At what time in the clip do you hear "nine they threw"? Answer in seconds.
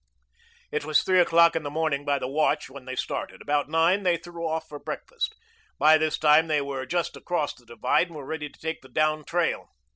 3.69-4.47